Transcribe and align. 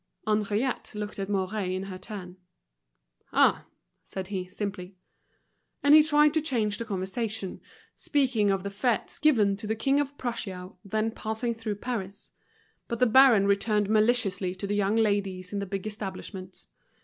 Henriette 0.25 0.93
looked 0.95 1.19
at 1.19 1.29
Mouret 1.29 1.69
in 1.75 1.83
her 1.83 1.99
turn. 1.99 2.37
"Ah!" 3.31 3.67
said 4.03 4.29
he, 4.29 4.49
simply. 4.49 4.95
And 5.83 5.93
he 5.93 6.01
tried 6.01 6.33
to 6.33 6.41
change 6.41 6.79
the 6.79 6.85
conversation, 6.85 7.61
speaking 7.95 8.49
of 8.49 8.63
the 8.63 8.71
fetes 8.71 9.19
given 9.19 9.55
to 9.57 9.67
the 9.67 9.75
King 9.75 9.99
of 9.99 10.17
Prussia 10.17 10.71
then 10.83 11.11
passing 11.11 11.53
through 11.53 11.75
Paris. 11.75 12.31
But 12.87 12.97
the 12.97 13.05
baron 13.05 13.45
returned 13.45 13.89
maliciously 13.91 14.55
to 14.55 14.65
the 14.65 14.73
young 14.75 14.95
ladies 14.95 15.53
in 15.53 15.59
the 15.59 15.67
big 15.67 15.85
establishments. 15.85 16.65